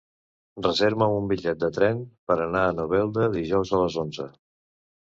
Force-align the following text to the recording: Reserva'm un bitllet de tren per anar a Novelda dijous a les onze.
Reserva'm 0.65 1.13
un 1.17 1.27
bitllet 1.33 1.61
de 1.65 1.69
tren 1.77 2.01
per 2.33 2.39
anar 2.47 2.65
a 2.71 2.75
Novelda 2.81 3.33
dijous 3.39 3.79
a 3.79 3.85
les 3.87 4.01
onze. 4.07 4.29